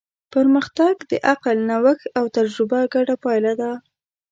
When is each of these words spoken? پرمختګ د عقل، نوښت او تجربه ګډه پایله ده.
پرمختګ 0.33 0.93
د 1.11 1.13
عقل، 1.31 1.57
نوښت 1.69 2.05
او 2.17 2.25
تجربه 2.35 2.79
ګډه 2.93 3.15
پایله 3.23 3.53
ده. 3.61 3.71